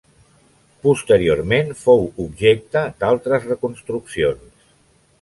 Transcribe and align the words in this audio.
Posteriorment 0.87 1.69
fou 1.83 2.03
objecte 2.25 2.85
d'altres 3.05 3.49
reconstruccions. 3.55 4.69